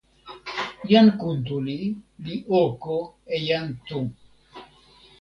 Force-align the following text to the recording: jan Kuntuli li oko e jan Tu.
jan 0.91 1.07
Kuntuli 1.19 1.77
li 2.25 2.35
oko 2.63 2.97
e 3.35 3.37
jan 3.47 3.67
Tu. 3.87 3.99